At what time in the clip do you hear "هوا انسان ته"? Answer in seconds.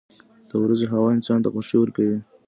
0.93-1.49